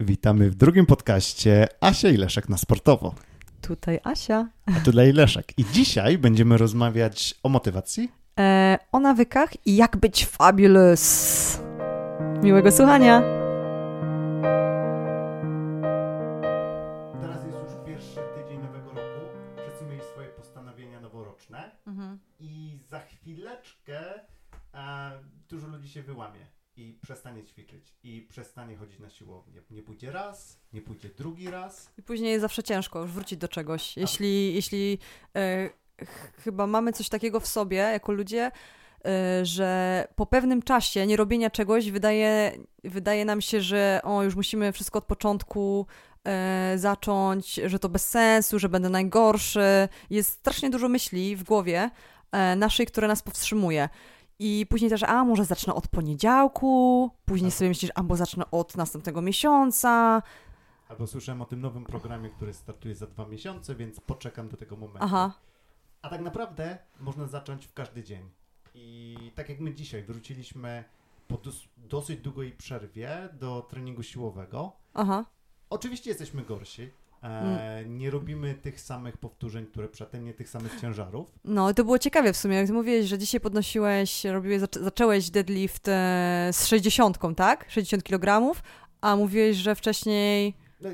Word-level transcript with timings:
Witamy 0.00 0.50
w 0.50 0.54
drugim 0.54 0.86
podcaście 0.86 1.68
Asia 1.80 2.08
i 2.08 2.16
Leszek 2.16 2.48
na 2.48 2.56
sportowo. 2.56 3.14
Tutaj 3.60 4.00
Asia. 4.04 4.48
A 4.66 4.80
tutaj 4.84 5.12
Leszek. 5.12 5.58
I 5.58 5.64
dzisiaj 5.72 6.18
będziemy 6.18 6.58
rozmawiać 6.58 7.34
o 7.42 7.48
motywacji. 7.48 8.12
E, 8.40 8.78
o 8.92 9.00
nawykach 9.00 9.66
i 9.66 9.76
jak 9.76 9.96
być 9.96 10.26
fabulous. 10.26 11.60
Miłego 12.42 12.72
słuchania. 12.72 13.43
Ćwiczyć. 27.80 27.94
I 28.04 28.26
przestanie 28.30 28.76
chodzić 28.76 28.98
na 28.98 29.10
siłownię. 29.10 29.62
Nie 29.70 29.82
pójdzie 29.82 30.12
raz, 30.12 30.58
nie 30.72 30.82
pójdzie 30.82 31.08
drugi 31.08 31.50
raz. 31.50 31.90
I 31.98 32.02
później 32.02 32.30
jest 32.30 32.40
zawsze 32.42 32.62
ciężko 32.62 33.00
już 33.02 33.10
wrócić 33.10 33.38
do 33.38 33.48
czegoś. 33.48 33.96
Jeśli, 33.96 34.54
jeśli 34.54 34.98
e, 35.36 35.68
ch- 36.04 36.32
chyba 36.44 36.66
mamy 36.66 36.92
coś 36.92 37.08
takiego 37.08 37.40
w 37.40 37.46
sobie 37.46 37.76
jako 37.76 38.12
ludzie, 38.12 38.50
e, 39.06 39.44
że 39.44 40.04
po 40.16 40.26
pewnym 40.26 40.62
czasie 40.62 41.06
nierobienia 41.06 41.50
czegoś 41.50 41.90
wydaje, 41.90 42.52
wydaje 42.84 43.24
nam 43.24 43.40
się, 43.40 43.60
że 43.60 44.00
o, 44.04 44.22
już 44.22 44.34
musimy 44.36 44.72
wszystko 44.72 44.98
od 44.98 45.04
początku 45.04 45.86
e, 46.24 46.74
zacząć, 46.76 47.54
że 47.66 47.78
to 47.78 47.88
bez 47.88 48.08
sensu, 48.08 48.58
że 48.58 48.68
będę 48.68 48.88
najgorszy. 48.88 49.88
Jest 50.10 50.30
strasznie 50.30 50.70
dużo 50.70 50.88
myśli 50.88 51.36
w 51.36 51.44
głowie 51.44 51.90
e, 52.32 52.56
naszej, 52.56 52.86
które 52.86 53.08
nas 53.08 53.22
powstrzymuje. 53.22 53.88
I 54.38 54.66
później 54.70 54.90
też, 54.90 55.02
a 55.02 55.24
może 55.24 55.44
zacznę 55.44 55.74
od 55.74 55.88
poniedziałku, 55.88 57.10
później 57.24 57.50
sobie 57.50 57.68
myślisz, 57.68 57.92
a 57.94 58.02
bo 58.02 58.16
zacznę 58.16 58.44
od 58.50 58.76
następnego 58.76 59.22
miesiąca, 59.22 60.22
Albo 60.88 61.06
słyszałem 61.06 61.42
o 61.42 61.44
tym 61.44 61.60
nowym 61.60 61.84
programie, 61.84 62.30
który 62.30 62.52
startuje 62.54 62.94
za 62.94 63.06
dwa 63.06 63.26
miesiące, 63.26 63.74
więc 63.74 64.00
poczekam 64.00 64.48
do 64.48 64.56
tego 64.56 64.76
momentu. 64.76 64.98
Aha. 65.04 65.32
A 66.02 66.08
tak 66.08 66.20
naprawdę 66.20 66.78
można 67.00 67.26
zacząć 67.26 67.66
w 67.66 67.72
każdy 67.72 68.04
dzień. 68.04 68.30
I 68.74 69.16
tak 69.34 69.48
jak 69.48 69.60
my 69.60 69.74
dzisiaj 69.74 70.02
wróciliśmy 70.02 70.84
po 71.28 71.36
dos- 71.36 71.68
dosyć 71.76 72.20
długiej 72.20 72.52
przerwie 72.52 73.28
do 73.32 73.62
treningu 73.62 74.02
siłowego. 74.02 74.72
Aha. 74.94 75.24
Oczywiście 75.70 76.10
jesteśmy 76.10 76.42
gorsi. 76.42 76.90
Mm. 77.24 77.58
E, 77.60 77.84
nie 77.88 78.10
robimy 78.10 78.54
tych 78.54 78.80
samych 78.80 79.16
powtórzeń, 79.16 79.66
które 79.66 79.88
przedtem, 79.88 80.24
nie 80.24 80.34
tych 80.34 80.48
samych 80.48 80.80
ciężarów. 80.80 81.26
No, 81.44 81.74
to 81.74 81.84
było 81.84 81.98
ciekawe 81.98 82.32
w 82.32 82.36
sumie, 82.36 82.56
jak 82.56 82.70
mówiłeś, 82.70 83.06
że 83.06 83.18
dzisiaj 83.18 83.40
podnosiłeś, 83.40 84.24
robiłeś, 84.24 84.60
zaczę- 84.62 84.82
zacząłeś 84.84 85.30
deadlift 85.30 85.88
e, 85.88 86.50
z 86.52 86.66
60, 86.66 87.18
tak? 87.36 87.70
60 87.70 88.02
kg, 88.04 88.54
a 89.00 89.16
mówiłeś, 89.16 89.56
że 89.56 89.74
wcześniej... 89.74 90.54
No, 90.80 90.90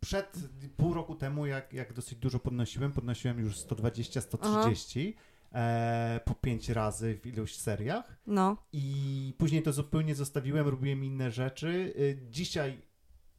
Przed 0.00 0.36
pół 0.76 0.94
roku 0.94 1.14
temu, 1.14 1.46
jak, 1.46 1.72
jak 1.72 1.92
dosyć 1.92 2.18
dużo 2.18 2.38
podnosiłem, 2.38 2.92
podnosiłem 2.92 3.38
już 3.40 3.56
120-130 3.56 5.12
e, 5.54 6.20
po 6.24 6.34
pięć 6.34 6.68
razy 6.68 7.18
w 7.22 7.26
iluś 7.26 7.54
seriach. 7.54 8.16
No, 8.26 8.56
I 8.72 9.34
później 9.38 9.62
to 9.62 9.72
zupełnie 9.72 10.14
zostawiłem, 10.14 10.68
robiłem 10.68 11.04
inne 11.04 11.30
rzeczy. 11.30 11.68
Y, 11.98 12.18
Dzisiaj 12.30 12.82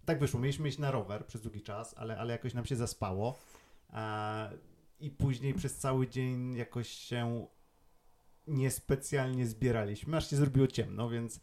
tak 0.07 0.19
wyszło, 0.19 0.39
mieliśmy 0.39 0.69
iść 0.69 0.77
na 0.77 0.91
rower 0.91 1.25
przez 1.25 1.41
długi 1.41 1.61
czas, 1.61 1.95
ale, 1.97 2.17
ale 2.17 2.33
jakoś 2.33 2.53
nam 2.53 2.65
się 2.65 2.75
zaspało. 2.75 3.39
I 4.99 5.11
później 5.11 5.53
przez 5.53 5.77
cały 5.77 6.07
dzień 6.07 6.55
jakoś 6.55 6.89
się 6.89 7.47
niespecjalnie 8.47 9.47
zbieraliśmy, 9.47 10.17
aż 10.17 10.29
się 10.29 10.35
zrobiło 10.35 10.67
ciemno, 10.67 11.09
więc 11.09 11.39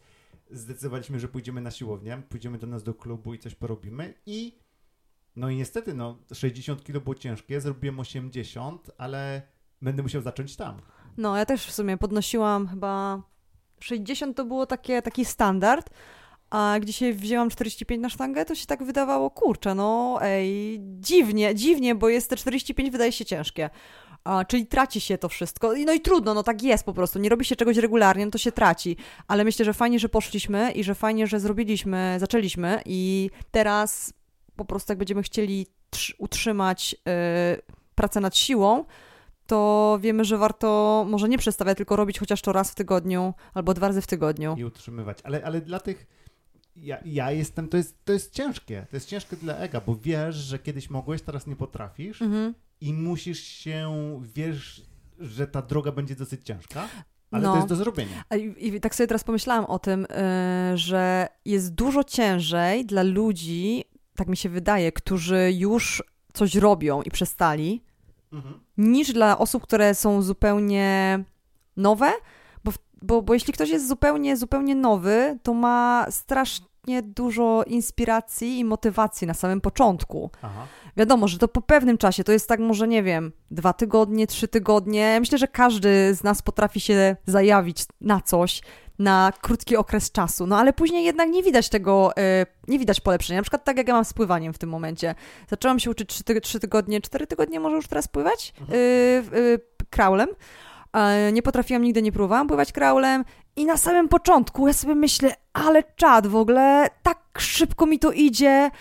zdecydowaliśmy, 0.51 1.19
że 1.19 1.27
pójdziemy 1.27 1.61
na 1.61 1.71
siłownię, 1.71 2.21
pójdziemy 2.29 2.57
do 2.57 2.67
nas 2.67 2.83
do 2.83 2.93
klubu 2.93 3.33
i 3.33 3.39
coś 3.39 3.55
porobimy. 3.55 4.13
I 4.25 4.59
no 5.35 5.49
i 5.49 5.55
niestety, 5.55 5.93
no 5.93 6.17
60 6.33 6.83
kilo 6.83 7.01
było 7.01 7.15
ciężkie, 7.15 7.61
zrobiłem 7.61 7.99
80, 7.99 8.91
ale 8.97 9.41
będę 9.81 10.03
musiał 10.03 10.21
zacząć 10.21 10.55
tam. 10.55 10.81
no, 11.17 11.37
ja 11.37 11.45
też 11.45 11.65
w 11.65 11.71
sumie 11.71 11.97
podnosiłam 11.97 12.67
chyba 12.67 13.21
60 13.79 14.37
to 14.37 14.45
było 14.45 14.65
takie, 14.65 15.01
taki 15.01 15.25
standard, 15.25 15.89
a 16.49 16.73
jak 16.73 16.85
dzisiaj 16.85 17.13
wzięłam 17.13 17.49
45 17.49 18.01
na 18.01 18.09
sztangę, 18.09 18.45
to 18.45 18.55
się 18.55 18.65
tak 18.65 18.83
wydawało, 18.83 19.29
kurczę, 19.29 19.75
no 19.75 20.17
ej, 20.21 20.79
dziwnie, 20.81 21.55
dziwnie, 21.55 21.95
bo 21.95 22.09
jest 22.09 22.29
te 22.29 22.35
45 22.37 22.91
wydaje 22.91 23.11
się 23.11 23.25
ciężkie. 23.25 23.69
A, 24.23 24.45
czyli 24.45 24.67
traci 24.67 25.01
się 25.01 25.17
to 25.17 25.29
wszystko. 25.29 25.71
No 25.85 25.93
i 25.93 26.01
trudno, 26.01 26.33
no 26.33 26.43
tak 26.43 26.63
jest 26.63 26.83
po 26.83 26.93
prostu. 26.93 27.19
Nie 27.19 27.29
robi 27.29 27.45
się 27.45 27.55
czegoś 27.55 27.77
regularnie, 27.77 28.25
no 28.25 28.31
to 28.31 28.37
się 28.37 28.51
traci. 28.51 28.97
Ale 29.27 29.43
myślę, 29.43 29.65
że 29.65 29.73
fajnie, 29.73 29.99
że 29.99 30.09
poszliśmy 30.09 30.71
i 30.71 30.83
że 30.83 30.95
fajnie, 30.95 31.27
że 31.27 31.39
zrobiliśmy, 31.39 32.15
zaczęliśmy 32.19 32.81
i 32.85 33.29
teraz 33.51 34.13
po 34.55 34.65
prostu 34.65 34.91
jak 34.91 34.97
będziemy 34.97 35.23
chcieli 35.23 35.67
trz- 35.91 36.13
utrzymać 36.17 36.95
y, 36.95 37.61
pracę 37.95 38.19
nad 38.19 38.37
siłą, 38.37 38.85
to 39.47 39.97
wiemy, 40.01 40.25
że 40.25 40.37
warto 40.37 41.05
może 41.09 41.29
nie 41.29 41.37
przestawiać, 41.37 41.77
tylko 41.77 41.95
robić 41.95 42.19
chociaż 42.19 42.41
to 42.41 42.51
raz 42.53 42.71
w 42.71 42.75
tygodniu 42.75 43.33
albo 43.53 43.73
dwa 43.73 43.87
razy 43.87 44.01
w 44.01 44.07
tygodniu. 44.07 44.55
i 44.57 44.63
utrzymywać. 44.65 45.17
Ale, 45.23 45.43
ale 45.43 45.61
dla 45.61 45.79
tych. 45.79 46.07
Ja, 46.75 46.97
ja 47.05 47.31
jestem, 47.31 47.67
to 47.69 47.77
jest, 47.77 48.05
to 48.05 48.13
jest 48.13 48.33
ciężkie. 48.33 48.85
To 48.89 48.95
jest 48.95 49.09
ciężkie 49.09 49.35
dla 49.35 49.57
ega, 49.57 49.81
bo 49.81 49.95
wiesz, 49.95 50.35
że 50.35 50.59
kiedyś 50.59 50.89
mogłeś, 50.89 51.21
teraz 51.21 51.47
nie 51.47 51.55
potrafisz 51.55 52.21
Mhm. 52.21 52.53
i 52.81 52.93
musisz 52.93 53.39
się, 53.39 53.93
wiesz, 54.35 54.81
że 55.19 55.47
ta 55.47 55.61
droga 55.61 55.91
będzie 55.91 56.15
dosyć 56.15 56.43
ciężka, 56.43 56.87
ale 57.31 57.43
No. 57.43 57.51
to 57.51 57.55
jest 57.55 57.67
do 57.69 57.75
zrobienia. 57.75 58.23
I, 58.37 58.67
I 58.67 58.79
tak 58.81 58.95
sobie 58.95 59.07
teraz 59.07 59.23
pomyślałam 59.23 59.65
o 59.65 59.79
tym, 59.79 60.05
y, 60.05 60.07
że 60.77 61.27
jest 61.45 61.73
dużo 61.73 62.03
ciężej 62.03 62.85
dla 62.85 63.03
ludzi, 63.03 63.83
tak 64.15 64.27
mi 64.27 64.37
się 64.37 64.49
wydaje, 64.49 64.91
którzy 64.91 65.51
już 65.57 66.03
coś 66.33 66.55
robią 66.55 67.01
i 67.01 67.11
przestali, 67.11 67.81
Mhm. 68.33 68.59
niż 68.77 69.13
dla 69.13 69.37
osób, 69.37 69.63
które 69.63 69.95
są 69.95 70.21
zupełnie 70.21 71.19
nowe, 71.77 72.11
bo, 73.01 73.21
bo, 73.21 73.33
jeśli 73.33 73.53
ktoś 73.53 73.69
jest 73.69 73.87
zupełnie, 73.87 74.37
zupełnie 74.37 74.75
nowy, 74.75 75.39
to 75.43 75.53
ma 75.53 76.05
strasznie 76.09 77.01
dużo 77.03 77.63
inspiracji 77.67 78.59
i 78.59 78.65
motywacji 78.65 79.27
na 79.27 79.33
samym 79.33 79.61
początku. 79.61 80.29
Aha. 80.41 80.67
Wiadomo, 80.97 81.27
że 81.27 81.37
to 81.37 81.47
po 81.47 81.61
pewnym 81.61 81.97
czasie, 81.97 82.23
to 82.23 82.31
jest 82.31 82.49
tak 82.49 82.59
może, 82.59 82.87
nie 82.87 83.03
wiem, 83.03 83.31
dwa 83.51 83.73
tygodnie, 83.73 84.27
trzy 84.27 84.47
tygodnie. 84.47 85.17
Myślę, 85.19 85.37
że 85.37 85.47
każdy 85.47 86.15
z 86.15 86.23
nas 86.23 86.41
potrafi 86.41 86.79
się 86.79 87.15
zajawić 87.25 87.83
na 88.01 88.21
coś 88.21 88.61
na 88.99 89.33
krótki 89.41 89.77
okres 89.77 90.11
czasu, 90.11 90.47
no 90.47 90.57
ale 90.57 90.73
później 90.73 91.05
jednak 91.05 91.29
nie 91.29 91.43
widać 91.43 91.69
tego, 91.69 92.17
e, 92.17 92.45
nie 92.67 92.79
widać 92.79 93.01
polepszenia. 93.01 93.39
Na 93.39 93.43
przykład 93.43 93.63
tak 93.63 93.77
jak 93.77 93.87
ja 93.87 93.93
mam 93.93 94.05
z 94.05 94.13
pływaniem 94.13 94.53
w 94.53 94.57
tym 94.57 94.69
momencie. 94.69 95.15
Zaczęłam 95.49 95.79
się 95.79 95.91
uczyć 95.91 96.09
trzy, 96.09 96.23
ty- 96.23 96.59
tygodnie, 96.59 97.01
cztery 97.01 97.27
tygodnie 97.27 97.59
może 97.59 97.75
już 97.75 97.87
teraz 97.87 98.07
pływać 98.07 98.53
Mhm. 98.61 98.79
y, 98.79 98.83
y, 99.37 99.59
kraulem. 99.89 100.29
Nie 101.33 101.41
potrafiłam, 101.41 101.83
nigdy 101.83 102.01
nie 102.01 102.11
próbowałam 102.11 102.47
pływać 102.47 102.71
kraulem 102.71 103.25
i 103.55 103.65
na 103.65 103.77
samym 103.77 104.09
początku 104.09 104.67
ja 104.67 104.73
sobie 104.73 104.95
myślę, 104.95 105.35
ale 105.53 105.83
czad 105.95 106.27
w 106.27 106.35
ogóle, 106.35 106.89
tak 107.03 107.19
szybko 107.37 107.85
mi 107.85 107.99
to 107.99 108.11
idzie, 108.11 108.71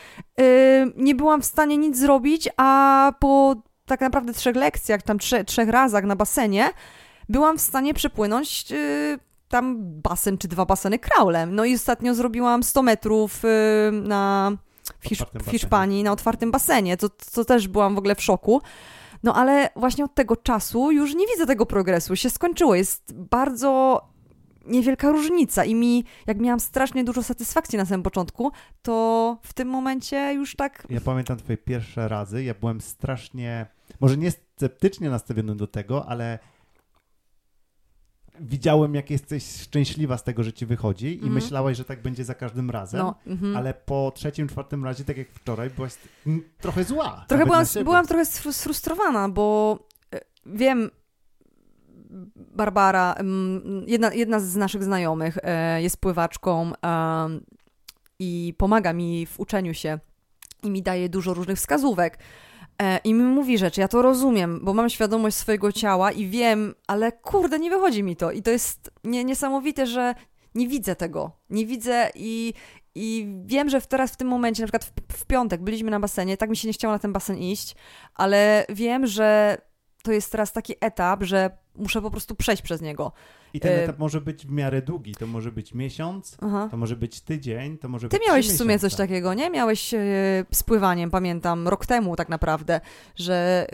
nie 0.97 1.15
byłam 1.15 1.43
w 1.43 1.45
stanie 1.45 1.77
nic 1.77 1.99
zrobić, 1.99 2.49
a 2.57 3.13
po 3.21 3.57
tak 3.87 4.01
naprawdę 4.01 4.33
trzech 4.33 4.57
lekcjach, 4.57 5.03
tam 5.03 5.19
trze, 5.19 5.45
trzech 5.45 5.69
razach 5.69 6.05
na 6.05 6.17
basenie, 6.17 6.71
byłam 7.29 7.59
w 7.59 7.61
stanie 7.61 7.95
przepłynąć 7.95 8.71
yy, 8.71 9.19
tam 9.49 9.77
basen 9.81 10.39
czy 10.39 10.49
dwa 10.49 10.65
baseny 10.65 10.99
kraulem. 10.99 11.55
No 11.55 11.65
i 11.65 11.75
ostatnio 11.75 12.15
zrobiłam 12.15 12.63
100 12.63 12.83
metrów 12.83 13.43
yy, 13.43 14.01
na, 14.01 14.53
w, 15.01 15.09
Hisz, 15.09 15.25
w. 15.35 15.51
Hiszpanii 15.51 16.03
na 16.03 16.13
otwartym 16.13 16.51
basenie, 16.51 16.97
co, 16.97 17.09
co 17.19 17.45
też 17.45 17.69
byłam 17.69 17.95
w 17.95 17.99
ogóle 17.99 18.15
w 18.15 18.23
szoku. 18.23 18.63
No 19.25 19.35
ale 19.35 19.71
właśnie 19.77 20.05
od 20.05 20.15
tego 20.15 20.37
czasu 20.37 20.91
już 20.91 21.15
nie 21.15 21.27
widzę 21.27 21.47
tego 21.47 21.67
progresu, 21.67 22.17
się 22.17 22.31
skończyło. 22.31 22.75
Jest 22.75 23.15
bardzo 23.15 24.01
niewielka 24.67 25.11
różnica 25.11 25.65
i 25.65 25.75
mi, 25.75 26.05
jak 26.27 26.39
miałam 26.39 26.61
strasznie 26.61 27.05
dużo 27.05 27.23
satysfakcji 27.23 27.79
na 27.79 27.85
samym 27.85 28.03
początku, 28.03 28.53
to 28.83 29.39
w 29.43 29.53
tym 29.53 29.69
momencie 29.69 30.33
już 30.35 30.57
tak... 30.57 30.87
Ja 30.91 31.01
pamiętam 31.01 31.37
twoje 31.37 31.57
pierwsze 31.59 32.09
razy, 32.09 32.45
ja 32.45 32.55
byłem 32.55 32.81
strasznie, 32.81 33.67
może 34.01 34.17
nie 34.17 34.31
sceptycznie 34.31 35.11
nastawiony 35.11 35.57
do 35.57 35.67
tego, 35.67 36.09
ale 36.09 36.39
widziałem, 38.41 38.95
jak 38.95 39.11
jesteś 39.11 39.61
szczęśliwa 39.61 40.19
z 40.19 40.25
tego, 40.25 40.43
że 40.43 40.53
ci 40.53 40.67
wychodzi 40.67 41.07
i 41.07 41.15
Mhm. 41.15 41.33
myślałaś, 41.33 41.77
że 41.77 41.85
tak 41.85 42.03
będzie 42.03 42.25
za 42.25 42.35
każdym 42.35 42.71
razem. 42.71 43.01
No, 43.01 43.15
mhm. 43.27 43.57
Ale 43.57 43.75
po 43.75 44.13
trzecim, 44.15 44.49
czwartym 44.49 44.85
razie, 44.85 45.05
tak 45.05 45.17
jak 45.17 45.29
wczoraj, 45.31 45.71
byłaś 45.71 45.93
trochę 46.61 46.85
zła. 46.85 47.25
Trochę 47.29 47.45
byłam, 47.45 47.65
byłam 47.85 48.07
trochę 48.07 48.25
sfru- 48.25 48.53
sfrustrowana, 48.53 49.29
bo 49.29 49.79
e, 50.15 50.21
wiem, 50.47 50.91
Barbara, 52.37 53.15
jedna, 53.87 54.15
jedna 54.15 54.41
z 54.41 54.57
naszych 54.57 54.85
znajomych 54.85 55.39
e, 55.43 55.83
jest 55.83 55.97
pływaczką 55.97 56.73
i 58.19 58.55
pomaga 58.59 58.93
mi 58.93 59.27
w 59.27 59.41
uczeniu 59.41 59.75
się 59.75 59.99
i 60.63 60.71
mi 60.71 60.83
daje 60.83 61.09
dużo 61.09 61.35
różnych 61.35 61.57
wskazówek. 61.59 62.19
E, 62.83 62.99
I 63.05 63.15
mi 63.15 63.23
mówi 63.23 63.59
rzeczy, 63.59 63.81
ja 63.81 63.89
to 63.89 64.03
rozumiem, 64.03 64.61
bo 64.63 64.75
mam 64.75 64.91
świadomość 64.91 65.37
swojego 65.37 65.73
ciała 65.73 66.13
i 66.13 66.27
wiem, 66.27 66.75
ale 66.87 67.13
kurde, 67.13 67.59
nie 67.59 67.71
wychodzi 67.71 68.03
mi 68.03 68.17
to. 68.17 68.33
I 68.33 68.43
to 68.43 68.51
jest 68.51 68.91
nie, 69.05 69.25
niesamowite, 69.25 69.87
że 69.87 70.15
nie 70.55 70.69
widzę 70.69 70.97
tego. 70.97 71.31
Nie 71.51 71.67
widzę 71.67 72.11
i, 72.15 72.55
i 72.95 73.27
wiem, 73.45 73.69
że 73.69 73.81
teraz 73.81 74.13
w 74.13 74.17
tym 74.17 74.29
momencie, 74.29 74.63
na 74.63 74.67
przykład 74.67 74.85
w, 74.85 75.19
w 75.19 75.27
piątek 75.27 75.63
byliśmy 75.63 75.91
na 75.91 76.01
basenie, 76.01 76.37
tak 76.37 76.51
mi 76.51 76.57
się 76.57 76.69
nie 76.69 76.75
chciało 76.75 76.95
na 76.95 76.99
ten 76.99 77.13
basen 77.13 77.39
iść, 77.39 77.75
ale 78.15 78.67
wiem, 78.69 79.07
że 79.07 79.59
to 80.03 80.13
jest 80.13 80.33
teraz 80.33 80.53
taki 80.53 80.75
etap, 80.81 81.23
że 81.23 81.51
muszę 81.77 82.03
po 82.03 82.11
prostu 82.11 82.35
przejść 82.35 82.63
przez 82.63 82.81
niego. 82.81 83.13
I 83.55 83.61
ten 83.61 83.73
e, 83.73 83.85
etap 83.85 83.99
może 83.99 84.21
być 84.21 84.47
w 84.47 84.51
miarę 84.51 84.83
długi. 84.83 85.15
To 85.15 85.27
może 85.27 85.53
być 85.53 85.75
miesiąc, 85.75 86.37
Aha. 86.43 86.69
to 86.71 86.77
może 86.77 86.97
być 86.97 87.21
tydzień, 87.21 87.79
to 87.79 87.89
może 87.89 88.09
Ty 88.09 88.19
być 88.19 88.27
miałeś 88.29 88.47
trzy 88.47 88.55
w 88.55 88.59
sumie 88.59 88.79
coś 88.79 88.95
takiego, 88.95 89.35
nie? 89.35 89.51
Miałeś 89.51 89.95
e, 89.95 89.99
z 90.51 90.63
pływaniem, 90.63 91.11
pamiętam, 91.11 91.69
rok 91.69 91.87
temu 91.87 92.17
tak 92.17 92.29
naprawdę, 92.29 92.81
że 93.17 93.67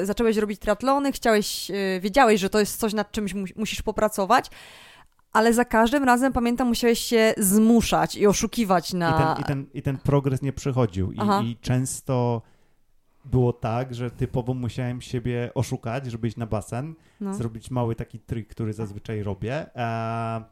e, 0.00 0.06
zacząłeś 0.06 0.36
robić 0.36 0.60
triatlony, 0.60 1.12
chciałeś, 1.12 1.70
e, 1.70 1.74
wiedziałeś, 2.00 2.40
że 2.40 2.50
to 2.50 2.60
jest 2.60 2.80
coś, 2.80 2.92
nad 2.94 3.12
czymś 3.12 3.34
mu- 3.34 3.44
musisz 3.56 3.82
popracować, 3.82 4.50
ale 5.32 5.52
za 5.52 5.64
każdym 5.64 6.04
razem, 6.04 6.32
pamiętam, 6.32 6.68
musiałeś 6.68 6.98
się 6.98 7.34
zmuszać 7.36 8.16
i 8.16 8.26
oszukiwać 8.26 8.90
I 8.90 8.96
na... 8.96 9.34
ten, 9.34 9.42
i, 9.44 9.46
ten, 9.46 9.66
I 9.74 9.82
ten 9.82 9.98
progres 9.98 10.42
nie 10.42 10.52
przychodził. 10.52 11.12
I, 11.12 11.18
I 11.44 11.56
często 11.56 12.42
było 13.26 13.52
tak, 13.52 13.94
że 13.94 14.10
typowo 14.10 14.54
musiałem 14.54 15.00
siebie 15.00 15.50
oszukać, 15.54 16.06
żeby 16.06 16.28
iść 16.28 16.36
na 16.36 16.46
basen, 16.46 16.94
No. 17.20 17.34
zrobić 17.34 17.70
mały 17.70 17.94
taki 17.94 18.18
trik, 18.18 18.48
który 18.48 18.72
zazwyczaj 18.72 19.22
robię. 19.22 19.76
E, 19.76 20.44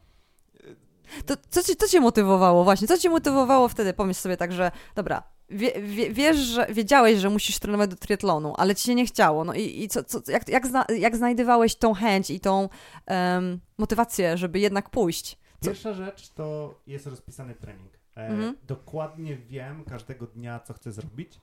To, 1.27 1.35
co, 1.51 1.63
ci, 1.63 1.77
co 1.77 1.89
cię 1.89 2.01
motywowało 2.01 2.65
właśnie? 2.65 2.89
Co 2.89 2.99
cię 2.99 3.11
motywowało 3.11 3.69
wtedy? 3.69 3.93
Pomyśl 3.93 4.21
sobie 4.21 4.37
tak, 4.37 4.53
że 4.53 4.71
dobra, 4.95 5.23
wie, 5.51 5.83
wie, 5.83 6.11
wiesz, 6.11 6.37
że 6.37 6.67
wiedziałeś, 6.71 7.19
że 7.19 7.31
musisz 7.31 7.59
trenować 7.59 7.91
do 7.91 7.97
triatlonu, 7.97 8.55
ale 8.57 8.75
ci 8.75 8.85
się 8.87 8.95
nie 8.95 9.07
chciało. 9.07 9.45
No 9.45 9.55
i, 9.55 9.83
i 9.83 9.89
co, 9.89 10.05
co, 10.05 10.21
jak, 10.33 10.49
jak, 10.49 10.67
zna, 10.67 10.85
jak 10.99 11.17
znajdowałeś 11.17 11.75
tą 11.77 11.95
chęć 11.95 12.31
i 12.31 12.41
tą 12.41 12.69
em, 13.07 13.61
motywację, 13.79 14.37
żeby 14.37 14.59
jednak 14.59 14.91
pójść? 14.91 15.39
Co- 15.61 15.67
Pierwsza 15.71 15.93
rzecz 15.93 16.29
to 16.31 16.75
jest 16.87 17.07
rozpisany 17.07 17.55
trening. 17.55 17.93
E, 18.17 18.27
Mhm. 18.29 18.57
Dokładnie 18.67 19.37
wiem 19.37 19.85
każdego 19.85 20.27
dnia, 20.27 20.61
co 20.61 20.75
chcę 20.75 20.93
zrobić 20.93 21.41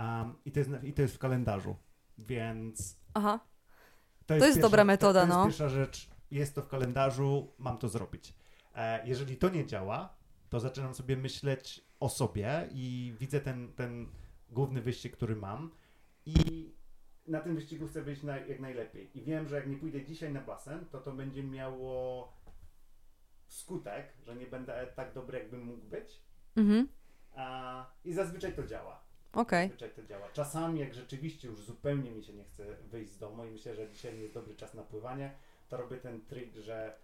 um, 0.00 0.34
i, 0.44 0.52
to 0.52 0.58
jest, 0.58 0.70
i 0.82 0.92
to 0.92 1.02
jest 1.02 1.14
w 1.14 1.18
kalendarzu, 1.18 1.76
więc 2.18 3.00
Aha. 3.14 3.40
to 4.26 4.34
jest 4.34 4.46
pierwsza, 4.46 4.60
dobra 4.60 4.84
metoda, 4.84 5.20
to, 5.20 5.28
to 5.28 5.34
no. 5.34 5.46
jest 5.46 5.58
pierwsza 5.58 5.68
rzecz, 5.68 6.10
jest 6.30 6.54
to 6.54 6.62
w 6.62 6.68
kalendarzu, 6.68 7.52
mam 7.58 7.78
to 7.78 7.88
zrobić. 7.88 8.34
E, 8.74 9.06
jeżeli 9.08 9.36
to 9.36 9.48
nie 9.48 9.66
działa, 9.66 10.16
to 10.48 10.60
zaczynam 10.60 10.94
sobie 10.94 11.16
myśleć 11.16 11.84
o 12.00 12.08
sobie 12.08 12.68
i 12.72 13.14
widzę 13.20 13.40
ten, 13.40 13.72
ten 13.72 14.06
główny 14.50 14.82
wyścig, 14.82 15.16
który 15.16 15.36
mam 15.36 15.70
i 16.26 16.34
na 17.26 17.40
tym 17.40 17.54
wyścigu 17.54 17.88
chcę 17.88 18.02
być 18.02 18.22
na, 18.22 18.36
jak 18.38 18.60
najlepiej. 18.60 19.18
I 19.18 19.22
wiem, 19.22 19.48
że 19.48 19.56
jak 19.56 19.66
nie 19.66 19.76
pójdę 19.76 20.04
dzisiaj 20.04 20.32
na 20.32 20.40
basen, 20.40 20.86
to 20.86 21.00
to 21.00 21.12
będzie 21.12 21.42
miało 21.42 22.32
skutek, 23.46 24.12
że 24.22 24.36
nie 24.36 24.46
będę 24.46 24.86
tak 24.96 25.14
dobry, 25.14 25.38
jakbym 25.38 25.64
mógł 25.64 25.86
być. 25.86 26.22
Mhm. 26.56 26.88
A, 27.36 27.86
I 28.04 28.12
zazwyczaj 28.12 28.54
to 28.54 28.66
działa. 28.66 29.09
Okej. 29.32 29.68
Zazwyczaj 29.68 29.90
to 29.90 30.04
działa. 30.04 30.28
Czasami, 30.32 30.80
jak 30.80 30.94
rzeczywiście 30.94 31.48
już 31.48 31.60
zupełnie 31.62 32.10
mi 32.10 32.24
się 32.24 32.32
nie 32.32 32.44
chce 32.44 32.64
wyjść 32.76 33.12
z 33.12 33.18
domu 33.18 33.44
i 33.44 33.50
myślę, 33.50 33.74
że 33.74 33.90
dzisiaj 33.90 34.14
nie 34.14 34.20
jest 34.22 34.34
dobry 34.34 34.54
czas 34.56 34.74
na 34.74 34.82
pływanie, 34.82 35.34
to 35.68 35.76
robię 35.76 35.96
ten 35.96 36.26
trik, 36.26 36.56
że 36.56 36.96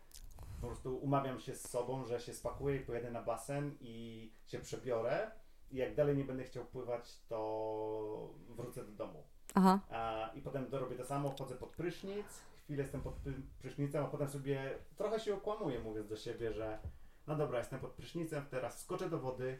po 0.61 0.67
prostu 0.67 0.97
umawiam 0.99 1.41
się 1.41 1.55
z 1.55 1.71
sobą, 1.71 2.05
że 2.05 2.21
się 2.21 2.35
spakuję 2.35 2.77
i 2.77 2.81
pojedę 2.81 3.11
na 3.11 3.23
basen 3.23 3.77
i 3.81 4.31
się 4.47 4.59
przebiorę. 4.59 5.31
I 5.71 5.77
jak 5.77 5.95
dalej 5.95 6.17
nie 6.17 6.25
będę 6.25 6.45
chciał 6.45 6.65
pływać, 6.65 7.21
to 7.29 8.35
wrócę 8.49 8.85
do 8.85 8.93
domu. 8.93 9.23
Aha. 9.55 9.81
A, 9.91 10.31
I 10.35 10.41
potem 10.43 10.71
dorobię 10.71 10.97
to 10.97 11.05
samo, 11.05 11.31
wchodzę 11.31 11.55
pod 11.55 11.71
prysznic, 11.71 12.27
chwilę 12.65 12.83
jestem 12.83 13.01
pod 13.03 13.15
pry- 13.15 13.43
prysznicem, 13.59 14.05
a 14.05 14.09
potem 14.09 14.29
sobie 14.29 14.79
trochę 14.97 15.21
się 15.21 15.35
okłamuję, 15.35 15.79
mówiąc 15.79 16.09
do 16.09 16.17
siebie, 16.17 16.53
że 16.53 16.79
no 17.27 17.37
dobra, 17.37 17.59
jestem 17.59 17.81
pod 17.81 17.91
prysznicem, 17.91 18.47
teraz 18.51 18.81
skoczę 18.81 19.11
do 19.11 19.19
wody, 19.19 19.59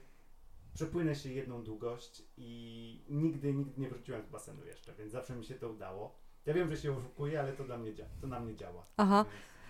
przepłynę 0.77 1.15
się 1.15 1.33
jedną 1.33 1.63
długość 1.65 2.23
i 2.37 3.01
nigdy, 3.09 3.55
nigdy 3.55 3.81
nie 3.81 3.89
wróciłem 3.89 4.23
z 4.23 4.29
basenu 4.29 4.65
jeszcze, 4.67 4.95
więc 4.95 5.13
zawsze 5.13 5.37
mi 5.37 5.45
się 5.45 5.55
to 5.55 5.69
udało. 5.69 6.19
Ja 6.47 6.55
wiem, 6.55 6.71
że 6.71 6.77
się 6.77 6.97
oszukuję, 6.97 7.41
ale 7.41 7.53
to 7.53 7.65
dla 7.65 7.79
mnie, 7.79 7.91
dzia- 7.95 8.05
to 8.21 8.27
na 8.27 8.41
mnie 8.41 8.55
działa. 8.57 8.87
Aha. 8.97 9.25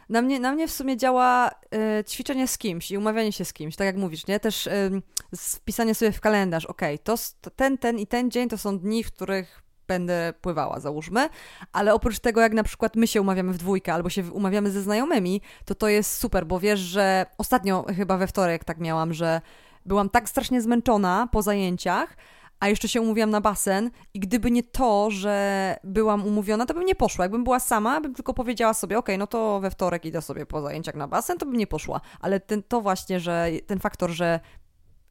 Na 0.09 0.23
mnie, 0.23 0.41
na 0.41 0.53
mnie 0.53 0.69
w 0.69 0.73
sumie 0.73 0.97
działa 0.97 1.51
e, 1.75 2.05
ćwiczenie 2.05 2.49
z 2.49 2.59
kimś 2.59 2.91
i 2.91 2.99
umawianie 2.99 3.33
się 3.33 3.45
z 3.45 3.53
kimś, 3.53 3.77
tak 3.77 3.87
jak 3.87 3.97
mówisz, 3.97 4.27
nie? 4.27 4.41
Też 4.41 4.67
em, 4.67 5.03
wpisanie 5.37 5.95
sobie 5.95 6.13
w 6.13 6.21
kalendarz, 6.21 6.67
s- 7.09 7.37
to 7.41 7.51
ten, 7.51 7.79
ten 7.79 7.99
i 7.99 8.07
ten 8.07 8.31
dzień 8.31 8.49
to 8.49 8.59
są 8.59 8.79
dni, 8.79 9.05
w 9.05 9.13
których 9.13 9.63
będę 9.89 10.35
pływała, 10.41 10.81
załóżmy, 10.81 11.29
ale 11.73 11.95
oprócz 11.95 12.19
tego, 12.19 12.41
jak 12.41 12.53
na 12.53 12.63
przykład 12.63 12.97
my 12.97 13.07
się 13.07 13.21
umawiamy 13.21 13.53
w 13.53 13.59
dwójkę 13.59 13.95
albo 13.95 14.11
się 14.11 14.33
umawiamy 14.33 14.71
ze 14.71 14.83
znajomymi, 14.83 15.41
to 15.65 15.75
to 15.75 15.89
jest 15.89 16.19
super, 16.19 16.47
bo 16.47 16.61
wiesz, 16.61 16.81
że 16.81 17.27
ostatnio 17.39 17.85
chyba 17.97 18.17
we 18.17 18.27
wtorek 18.27 18.65
tak 18.65 18.79
miałam, 18.79 19.13
że 19.15 19.41
byłam 19.87 20.11
tak 20.11 20.29
strasznie 20.29 20.63
zmęczona 20.63 21.29
po 21.33 21.43
zajęciach, 21.43 22.17
a 22.61 22.69
jeszcze 22.69 22.89
się 22.89 23.01
umówiłam 23.01 23.31
na 23.31 23.41
basen 23.41 23.91
i 24.15 24.21
gdyby 24.21 24.51
nie 24.51 24.63
to, 24.63 25.11
że 25.11 25.77
byłam 25.85 26.27
umówiona, 26.27 26.67
to 26.67 26.75
bym 26.75 26.85
nie 26.85 26.95
poszła. 26.95 27.25
Jakbym 27.25 27.45
była 27.45 27.61
sama, 27.61 28.01
bym 28.01 28.15
tylko 28.15 28.35
powiedziała 28.35 28.75
sobie, 28.75 28.99
okej, 28.99 29.19
no 29.19 29.27
to 29.27 29.61
we 29.61 29.71
wtorek 29.71 30.05
idę 30.05 30.23
sobie 30.23 30.47
po 30.47 30.63
zajęciach 30.63 30.95
na 30.95 31.09
basen, 31.09 31.39
to 31.39 31.47
bym 31.47 31.57
nie 31.57 31.67
poszła. 31.67 32.01
Ale 32.21 32.41
ten, 32.41 32.63
to 32.63 32.81
właśnie, 32.81 33.21
że 33.21 33.49
ten 33.67 33.79
faktor, 33.79 34.11
że 34.11 34.41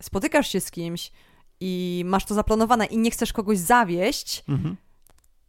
spotykasz 0.01 0.47
się 0.49 0.59
z 0.61 0.71
kimś 0.71 1.11
i 1.59 2.03
masz 2.07 2.25
to 2.25 2.33
zaplanowane 2.33 2.85
i 2.85 2.97
nie 2.97 3.11
chcesz 3.11 3.33
kogoś 3.33 3.57
zawieść, 3.57 4.43
Mhm. 4.49 4.75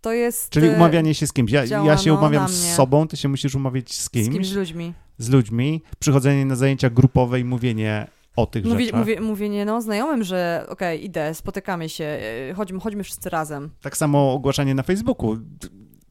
to 0.00 0.12
jest... 0.12 0.50
Czyli 0.50 0.68
e, 0.68 0.76
umawianie 0.76 1.14
się 1.14 1.26
z 1.26 1.32
kimś. 1.32 1.50
Ja, 1.52 1.66
działa, 1.66 1.86
ja 1.86 1.96
się 1.98 2.10
no, 2.12 2.18
umawiam 2.18 2.48
z 2.48 2.74
sobą, 2.74 3.08
ty 3.08 3.16
się 3.16 3.28
musisz 3.28 3.54
umawiać 3.54 3.92
z 3.94 4.02
Z 4.04 4.10
kimś, 4.10 4.28
kimś, 4.34 4.46
z 4.48 4.54
ludźmi. 4.54 4.94
z 5.18 5.28
ludźmi, 5.30 5.82
przychodzenie 5.98 6.44
na 6.46 6.56
zajęcia 6.56 6.90
grupowe 6.90 7.40
i 7.40 7.44
mówienie 7.44 8.06
o 8.36 8.46
tych 8.46 8.64
Mówi, 8.64 8.84
rzeczach. 8.84 9.00
mówię, 9.00 9.20
mówienie 9.20 9.64
no, 9.64 9.82
znajomym, 9.82 10.24
że 10.24 10.66
okej, 10.68 11.04
idę, 11.04 11.34
spotykamy 11.34 11.88
się, 11.88 12.04
e, 12.04 12.54
chodźmy, 12.54 12.80
chodźmy 12.80 13.04
wszyscy 13.04 13.30
razem. 13.30 13.70
Tak 13.82 13.96
samo 13.96 14.32
ogłaszanie 14.32 14.74
na 14.74 14.82
Facebooku. 14.82 15.36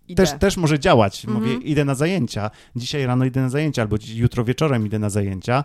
Idę. 0.07 0.23
Też, 0.23 0.39
też 0.39 0.57
może 0.57 0.79
działać. 0.79 1.25
Mhm. 1.25 1.43
Mówię, 1.43 1.55
idę 1.67 1.85
na 1.85 1.95
zajęcia. 1.95 2.51
Dzisiaj 2.75 3.05
rano 3.05 3.25
idę 3.25 3.41
na 3.41 3.49
zajęcia, 3.49 3.81
albo 3.81 3.95
jutro 4.15 4.43
wieczorem 4.43 4.85
idę 4.85 4.99
na 4.99 5.09
zajęcia. 5.09 5.63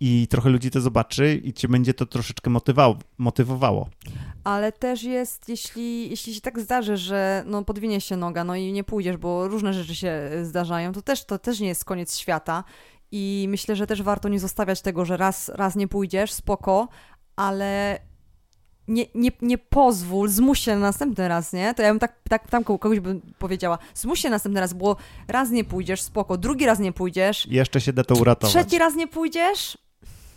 I 0.00 0.26
trochę 0.30 0.50
ludzi 0.50 0.70
to 0.70 0.80
zobaczy 0.80 1.40
i 1.44 1.52
cię 1.52 1.68
będzie 1.68 1.94
to 1.94 2.06
troszeczkę 2.06 2.50
motywało. 2.50 2.96
motywowało. 3.18 3.88
Ale 4.44 4.72
też 4.72 5.02
jest, 5.02 5.48
jeśli, 5.48 6.10
jeśli 6.10 6.34
się 6.34 6.40
tak 6.40 6.60
zdarzy, 6.60 6.96
że 6.96 7.44
no, 7.46 7.64
podwinie 7.64 8.00
się 8.00 8.16
noga, 8.16 8.44
no 8.44 8.56
i 8.56 8.72
nie 8.72 8.84
pójdziesz, 8.84 9.16
bo 9.16 9.48
różne 9.48 9.74
rzeczy 9.74 9.94
się 9.94 10.08
e, 10.08 10.44
zdarzają, 10.44 10.92
to 10.92 11.02
też, 11.02 11.24
to 11.24 11.38
też 11.38 11.60
nie 11.60 11.68
jest 11.68 11.84
koniec 11.84 12.16
świata. 12.16 12.64
I 13.12 13.46
myślę, 13.48 13.76
że 13.76 13.86
też 13.86 14.02
warto 14.02 14.28
nie 14.28 14.40
zostawiać 14.40 14.82
tego, 14.82 15.04
że 15.04 15.16
raz, 15.16 15.48
raz 15.48 15.76
nie 15.76 15.88
pójdziesz, 15.88 16.32
spoko, 16.32 16.88
ale 17.36 17.98
nie, 18.88 19.06
nie, 19.14 19.30
nie 19.42 19.58
pozwól, 19.58 20.28
zmuś 20.28 20.58
się 20.60 20.74
na 20.74 20.80
następny 20.80 21.28
raz, 21.28 21.52
nie? 21.52 21.74
To 21.74 21.82
ja 21.82 21.88
bym 21.90 21.98
tak, 21.98 22.20
tak 22.28 22.50
tam 22.50 22.64
kogoś 22.64 23.00
bym 23.00 23.20
powiedziała, 23.38 23.78
zmuś 23.94 24.20
się 24.20 24.28
na 24.28 24.34
następny 24.36 24.60
raz, 24.60 24.72
bo 24.72 24.96
raz 25.28 25.50
nie 25.50 25.64
pójdziesz, 25.64 26.02
spoko, 26.02 26.36
drugi 26.38 26.66
raz 26.66 26.78
nie 26.78 26.92
pójdziesz, 26.92 27.46
jeszcze 27.46 27.80
się 27.80 27.92
da 27.92 28.04
to 28.04 28.14
uratować. 28.14 28.54
trzeci 28.54 28.78
raz 28.78 28.94
nie 28.94 29.08
pójdziesz, 29.08 29.78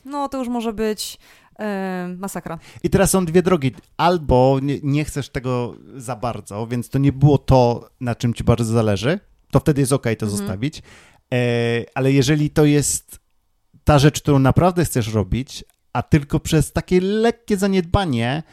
no 0.06 0.30
to 0.30 0.38
już 0.38 0.48
może 0.48 0.74
być 0.74 1.18
e, 1.60 2.16
masakra. 2.20 2.60
I 2.84 2.90
teraz 2.90 3.10
są 3.12 3.26
dwie 3.26 3.42
drogi. 3.42 3.72
Albo 3.98 4.60
nie, 4.62 4.80
nie 4.84 5.06
chcesz 5.06 5.30
tego 5.30 5.76
za 5.96 6.16
bardzo, 6.16 6.68
więc 6.68 6.90
to 6.90 7.00
nie 7.00 7.14
było 7.14 7.38
to, 7.38 7.90
na 8.02 8.16
czym 8.16 8.34
ci 8.34 8.44
bardzo 8.44 8.74
zależy, 8.74 9.20
to 9.52 9.60
wtedy 9.60 9.82
jest 9.82 9.94
ok 9.94 10.04
to 10.04 10.10
Mhm. 10.10 10.30
zostawić. 10.30 10.82
E, 11.34 11.38
ale 11.96 12.12
jeżeli 12.12 12.50
to 12.50 12.66
jest 12.66 13.20
ta 13.84 14.00
rzecz, 14.00 14.22
którą 14.22 14.40
naprawdę 14.40 14.86
chcesz 14.86 15.14
robić, 15.14 15.64
a 15.94 16.04
tylko 16.04 16.40
przez 16.40 16.72
takie 16.72 17.02
lekkie 17.02 17.58
zaniedbanie 17.58 18.44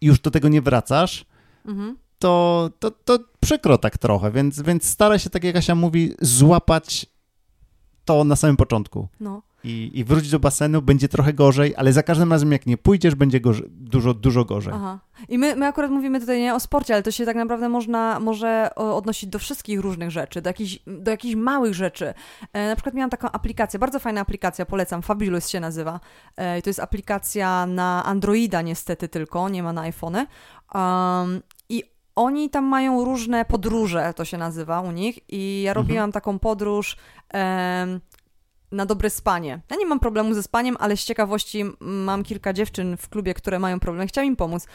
już 0.00 0.20
do 0.20 0.30
tego 0.30 0.48
nie 0.48 0.62
wracasz, 0.62 1.24
Mhm. 1.64 1.96
to, 2.18 2.70
to, 2.78 2.90
to 2.90 3.18
przykro 3.40 3.78
tak 3.78 3.98
trochę, 3.98 4.30
więc, 4.32 4.62
więc 4.62 4.84
staraj 4.84 5.18
się, 5.18 5.30
tak 5.30 5.44
jak 5.44 5.56
Asia 5.56 5.74
mówi, 5.74 6.14
złapać 6.20 7.06
to 8.04 8.24
na 8.24 8.36
samym 8.36 8.56
początku. 8.56 9.08
No. 9.20 9.42
I, 9.64 9.90
i 9.94 10.04
wróć 10.04 10.30
do 10.30 10.40
basenu, 10.40 10.82
będzie 10.82 11.08
trochę 11.08 11.32
gorzej, 11.32 11.74
ale 11.76 11.92
za 11.92 12.02
każdym 12.02 12.32
razem 12.32 12.52
jak 12.52 12.66
nie 12.66 12.76
pójdziesz, 12.76 13.14
będzie 13.14 13.40
gorzej, 13.40 13.66
dużo, 13.70 14.14
dużo 14.14 14.44
gorzej. 14.44 14.72
Aha. 14.76 14.98
I 15.28 15.38
my, 15.38 15.56
my 15.56 15.66
akurat 15.66 15.90
mówimy 15.90 16.20
tutaj 16.20 16.40
nie 16.40 16.54
o 16.54 16.60
sporcie, 16.60 16.94
ale 16.94 17.02
to 17.02 17.10
się 17.10 17.26
tak 17.26 17.36
naprawdę 17.36 17.68
można, 17.68 18.20
może 18.20 18.74
odnosić 18.74 19.28
do 19.28 19.38
wszystkich 19.38 19.80
różnych 19.80 20.10
rzeczy, 20.10 20.42
do 20.42 20.50
jakichś, 20.50 20.78
do 20.86 21.10
jakichś 21.10 21.34
małych 21.34 21.74
rzeczy. 21.74 22.14
E, 22.52 22.68
na 22.68 22.76
przykład 22.76 22.94
miałam 22.94 23.10
taką 23.10 23.30
aplikację, 23.30 23.78
bardzo 23.78 23.98
fajna 23.98 24.20
aplikacja, 24.20 24.66
polecam, 24.66 25.02
Fabulous 25.02 25.48
się 25.48 25.60
nazywa. 25.60 26.00
E, 26.36 26.62
to 26.62 26.70
jest 26.70 26.80
aplikacja 26.80 27.66
na 27.66 28.04
Androida 28.04 28.62
niestety 28.62 29.08
tylko, 29.08 29.48
nie 29.48 29.62
ma 29.62 29.72
na 29.72 29.80
iPhony. 29.80 30.26
Um, 30.74 31.40
I 31.68 31.82
oni 32.16 32.50
tam 32.50 32.64
mają 32.64 33.04
różne 33.04 33.44
podróże, 33.44 34.12
to 34.16 34.24
się 34.24 34.38
nazywa 34.38 34.80
u 34.80 34.92
nich. 34.92 35.18
I 35.28 35.62
ja 35.62 35.74
robiłam 35.74 36.12
taką 36.12 36.38
podróż 36.38 36.96
na 38.72 38.86
dobre 38.86 39.10
spanie. 39.10 39.60
Ja 39.70 39.76
nie 39.76 39.86
mam 39.86 40.00
problemu 40.00 40.34
ze 40.34 40.42
spaniem, 40.42 40.76
ale 40.80 40.96
z 40.96 41.04
ciekawości 41.04 41.64
mam 41.80 42.22
kilka 42.22 42.52
dziewczyn 42.52 42.96
w 42.96 43.08
klubie, 43.08 43.34
które 43.34 43.58
mają 43.58 43.80
problem. 43.80 44.08
Chciałam 44.08 44.28
im 44.28 44.36
pomóc. 44.36 44.66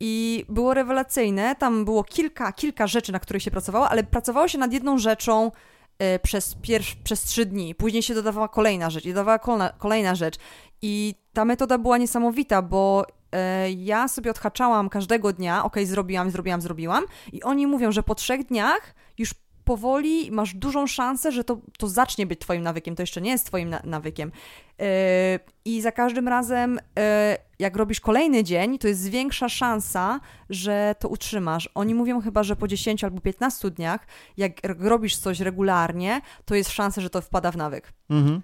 I 0.00 0.44
było 0.48 0.74
rewelacyjne. 0.74 1.56
Tam 1.56 1.84
było 1.84 2.04
kilka, 2.04 2.52
kilka 2.52 2.86
rzeczy, 2.86 3.12
na 3.12 3.18
których 3.18 3.42
się 3.42 3.50
pracowało, 3.50 3.88
ale 3.88 4.04
pracowało 4.04 4.48
się 4.48 4.58
nad 4.58 4.72
jedną 4.72 4.98
rzeczą 4.98 5.52
e, 5.98 6.18
przez, 6.18 6.54
pierw, 6.54 6.96
przez 6.96 7.22
trzy 7.22 7.46
dni. 7.46 7.74
Później 7.74 8.02
się 8.02 8.14
dodawała 8.14 8.48
kolejna 8.48 8.90
rzecz 8.90 9.04
i 9.04 9.08
dodawała 9.08 9.38
kolejna, 9.38 9.72
kolejna 9.78 10.14
rzecz. 10.14 10.36
I 10.82 11.14
ta 11.32 11.44
metoda 11.44 11.78
była 11.78 11.98
niesamowita, 11.98 12.62
bo 12.62 13.06
e, 13.32 13.70
ja 13.70 14.08
sobie 14.08 14.30
odhaczałam 14.30 14.88
każdego 14.88 15.32
dnia, 15.32 15.64
ok, 15.64 15.76
zrobiłam, 15.84 16.30
zrobiłam, 16.30 16.60
zrobiłam. 16.60 17.04
I 17.32 17.42
oni 17.42 17.66
mówią, 17.66 17.92
że 17.92 18.02
po 18.02 18.14
trzech 18.14 18.46
dniach 18.46 18.94
już 19.18 19.34
powoli 19.68 20.30
masz 20.32 20.54
dużą 20.54 20.86
szansę, 20.86 21.32
że 21.32 21.44
to, 21.44 21.58
to 21.78 21.88
zacznie 21.88 22.26
być 22.26 22.40
twoim 22.40 22.62
nawykiem. 22.62 22.96
To 22.96 23.02
jeszcze 23.02 23.20
nie 23.20 23.30
jest 23.30 23.46
twoim 23.46 23.68
na- 23.70 23.82
nawykiem. 23.84 24.32
Yy, 24.78 24.86
I 25.64 25.80
za 25.80 25.92
każdym 25.92 26.28
razem, 26.28 26.74
yy, 26.74 27.02
jak 27.58 27.76
robisz 27.76 28.00
kolejny 28.00 28.44
dzień, 28.44 28.78
to 28.78 28.88
jest 28.88 29.08
większa 29.08 29.48
szansa, 29.48 30.20
że 30.50 30.94
to 30.98 31.08
utrzymasz. 31.08 31.68
Oni 31.74 31.94
mówią 31.94 32.20
chyba, 32.20 32.42
że 32.42 32.56
po 32.56 32.68
10 32.68 33.04
albo 33.04 33.20
15 33.20 33.70
dniach, 33.70 34.06
jak 34.36 34.52
robisz 34.78 35.16
coś 35.16 35.40
regularnie, 35.40 36.20
to 36.44 36.54
jest 36.54 36.70
szansa, 36.70 37.00
że 37.00 37.10
to 37.10 37.20
wpada 37.20 37.50
w 37.50 37.56
nawyk. 37.56 37.92
Mhm. 38.10 38.42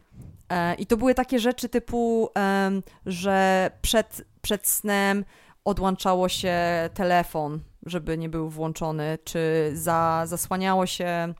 E, 0.49 0.75
I 0.75 0.87
to 0.87 0.97
były 0.97 1.15
takie 1.15 1.39
rzeczy 1.39 1.69
typu, 1.69 2.29
że 3.07 3.71
przed, 3.83 4.25
przed 4.43 4.67
snem 4.67 5.25
odłączało 5.65 6.29
się 6.29 6.55
telefon, 6.95 7.61
żeby 7.87 8.19
nie 8.19 8.29
był 8.29 8.49
włączony, 8.51 9.19
czy 9.25 9.71
za, 9.75 10.23
zasłaniało 10.27 10.87
się 10.87 11.35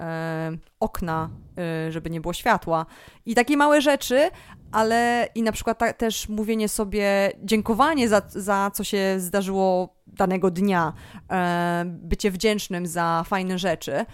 e, 0.00 0.52
okna, 0.80 1.30
e, 1.58 1.92
żeby 1.92 2.10
nie 2.10 2.20
było 2.20 2.32
światła. 2.32 2.86
I 3.26 3.34
takie 3.34 3.56
małe 3.56 3.80
rzeczy, 3.80 4.30
ale 4.72 5.28
i 5.34 5.42
na 5.42 5.52
przykład 5.52 5.78
ta, 5.78 5.92
też 5.92 6.28
mówienie 6.28 6.68
sobie 6.68 7.32
dziękowanie 7.42 8.08
za, 8.08 8.22
za 8.28 8.70
co 8.74 8.84
się 8.84 9.14
zdarzyło 9.18 9.96
danego 10.06 10.50
dnia, 10.50 10.92
e, 11.30 11.84
bycie 11.86 12.30
wdzięcznym 12.30 12.86
za 12.86 13.24
fajne 13.26 13.58
rzeczy. 13.58 14.04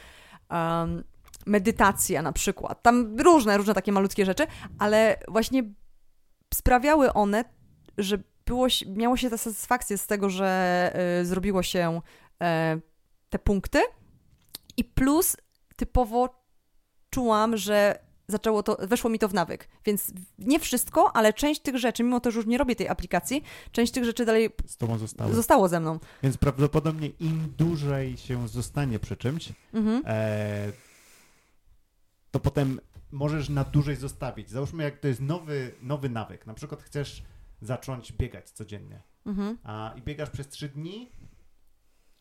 Medytacja 1.47 2.23
na 2.23 2.33
przykład. 2.33 2.83
Tam 2.83 3.17
różne, 3.21 3.57
różne 3.57 3.75
takie 3.75 3.93
malutkie 3.93 4.26
rzeczy, 4.26 4.47
ale 4.79 5.17
właśnie 5.29 5.62
sprawiały 6.55 7.12
one, 7.12 7.45
że 7.99 8.19
było, 8.46 8.66
miało 8.86 9.16
się 9.16 9.30
ta 9.30 9.38
satysfakcja 9.38 9.96
z 9.96 10.06
tego, 10.06 10.30
że 10.30 10.92
y, 11.22 11.26
zrobiło 11.26 11.62
się 11.62 12.00
e, 12.42 12.80
te 13.30 13.38
punkty 13.38 13.82
i 14.76 14.84
plus 14.84 15.36
typowo 15.76 16.44
czułam, 17.10 17.56
że 17.56 17.98
zaczęło 18.28 18.62
to, 18.62 18.76
weszło 18.86 19.10
mi 19.10 19.18
to 19.18 19.28
w 19.28 19.34
nawyk, 19.34 19.68
więc 19.84 20.12
nie 20.38 20.60
wszystko, 20.60 21.16
ale 21.16 21.32
część 21.32 21.60
tych 21.60 21.76
rzeczy, 21.78 22.02
mimo 22.02 22.20
to, 22.20 22.30
że 22.30 22.36
już 22.38 22.46
nie 22.46 22.58
robię 22.58 22.76
tej 22.76 22.88
aplikacji, 22.88 23.42
część 23.72 23.92
tych 23.92 24.04
rzeczy 24.04 24.24
dalej 24.24 24.50
Z 24.66 24.76
tobą 24.76 24.98
zostało. 24.98 25.32
zostało 25.34 25.68
ze 25.68 25.80
mną. 25.80 25.98
Więc 26.22 26.36
prawdopodobnie 26.36 27.08
im 27.08 27.54
dłużej 27.58 28.16
się 28.16 28.48
zostanie 28.48 28.98
przy 28.98 29.16
czymś, 29.16 29.52
Mhm. 29.74 30.02
e, 30.06 30.72
to 32.30 32.40
potem 32.40 32.80
możesz 33.12 33.48
na 33.48 33.64
dłużej 33.64 33.96
zostawić. 33.96 34.50
Załóżmy, 34.50 34.82
jak 34.84 34.98
to 34.98 35.08
jest 35.08 35.20
nowy, 35.20 35.74
nowy 35.82 36.08
nawyk. 36.08 36.46
Na 36.46 36.54
przykład 36.54 36.82
chcesz 36.82 37.22
zacząć 37.66 38.12
biegać 38.12 38.50
codziennie 38.50 39.02
Mhm. 39.26 39.59
a, 39.62 39.94
i 39.97 40.02
biegasz 40.02 40.30
przez 40.30 40.49
trzy 40.49 40.68
dni 40.68 41.11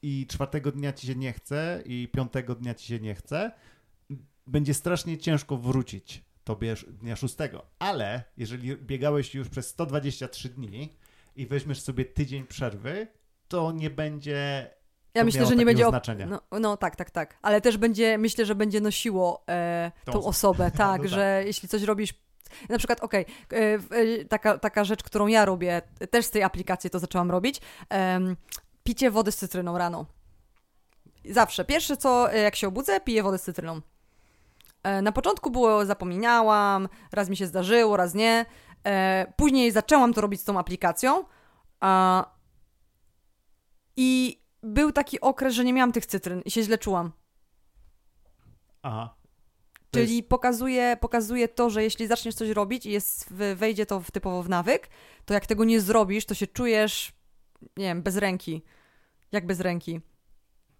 i 0.02 0.28
czwartego 0.28 0.72
dnia 0.72 0.94
ci 0.94 1.08
się 1.08 1.16
nie 1.16 1.34
chce 1.34 1.84
i 1.86 2.08
piątego 2.14 2.56
dnia 2.56 2.74
ci 2.74 2.88
się 2.88 3.00
nie 3.00 3.16
chce, 3.16 3.52
będzie 4.48 4.74
strasznie 4.74 5.18
ciężko 5.18 5.58
wrócić 5.58 6.24
tobie 6.44 6.76
dnia 6.88 7.16
szóstego. 7.16 7.66
Ale 7.80 8.24
jeżeli 8.38 8.78
biegałeś 8.78 9.36
już 9.36 9.50
przez 9.50 9.68
123 9.68 10.50
dni 10.50 10.90
i 11.36 11.48
weźmiesz 11.48 11.82
sobie 11.82 12.06
tydzień 12.06 12.48
przerwy, 12.48 13.08
to 13.48 13.72
nie 13.72 13.90
będzie 13.90 14.70
Ja 15.14 15.24
myślę, 15.24 15.46
że 15.46 15.56
nie 15.56 15.66
będzie. 15.66 15.88
Znaczenia. 15.90 16.26
no, 16.26 16.42
no 16.60 16.78
tak, 16.78 16.96
tak, 16.96 17.12
tak. 17.12 17.38
Ale 17.42 17.62
też 17.62 17.78
będzie, 17.78 18.18
myślę, 18.18 18.46
że 18.46 18.56
będzie 18.56 18.82
nosiło 18.82 19.44
e, 19.50 19.92
Tą 20.06 20.12
tą, 20.12 20.24
osobę. 20.24 20.72
tak, 20.72 21.02
No 21.04 21.10
tak. 21.10 21.16
że 21.16 21.44
jeśli 21.46 21.70
coś 21.70 21.82
robisz. 21.84 22.14
Na 22.70 22.78
przykład, 22.78 23.00
okej, 23.04 23.26
e, 23.50 23.78
w- 23.78 23.92
e, 23.94 24.26
taka, 24.26 24.58
taka 24.58 24.84
rzecz, 24.84 25.04
którą 25.04 25.28
ja 25.28 25.46
robię, 25.46 25.82
też 26.12 26.26
z 26.26 26.30
tej 26.32 26.44
aplikacji 26.44 26.90
to 26.90 27.00
zaczęłam 27.00 27.32
robić. 27.32 27.62
em, 27.90 28.36
picie 28.84 29.12
wody 29.12 29.32
z 29.32 29.38
cytryną 29.38 29.78
rano. 29.78 30.06
Zawsze. 31.30 31.66
Pierwsze 31.66 31.98
co, 31.98 32.34
e, 32.34 32.38
jak 32.38 32.56
się 32.56 32.68
obudzę, 32.68 33.00
piję 33.02 33.24
wodę 33.24 33.38
z 33.38 33.44
cytryną. 33.44 33.82
E, 34.84 35.02
Na 35.02 35.12
początku 35.12 35.52
było, 35.52 35.86
zapominałam, 35.86 36.90
raz 37.12 37.30
mi 37.30 37.38
się 37.38 37.48
zdarzyło, 37.48 37.98
raz 37.98 38.14
nie. 38.14 38.46
E, 38.86 39.34
Później 39.38 39.72
zaczęłam 39.72 40.14
to 40.14 40.22
robić 40.22 40.42
z 40.42 40.44
tą 40.44 40.60
aplikacją. 40.60 41.26
I 43.96 44.42
był 44.64 44.92
taki 44.92 45.22
okres, 45.22 45.54
że 45.54 45.64
nie 45.64 45.74
miałam 45.74 45.92
tych 45.92 46.06
cytryn 46.06 46.42
i 46.46 46.52
się 46.52 46.64
źle 46.64 46.78
czułam. 46.78 47.12
Aha. 48.84 49.16
Czyli 49.94 50.24
pokazuje, 50.24 50.98
pokazuje 51.02 51.48
to, 51.48 51.70
że 51.70 51.84
jeśli 51.84 52.08
zaczniesz 52.08 52.36
coś 52.36 52.50
robić 52.50 52.86
i 52.86 52.92
jest, 52.92 53.34
wejdzie 53.56 53.86
to 53.86 54.00
w, 54.00 54.12
typowo 54.12 54.44
w 54.44 54.50
nawyk, 54.50 54.90
to 55.26 55.34
jak 55.34 55.46
tego 55.46 55.64
nie 55.64 55.82
zrobisz, 55.82 56.26
to 56.26 56.34
się 56.34 56.48
czujesz, 56.48 57.14
nie 57.62 57.86
wiem, 57.86 58.02
bez 58.02 58.18
ręki. 58.18 58.62
Jak 59.32 59.46
bez 59.46 59.60
ręki. 59.60 60.02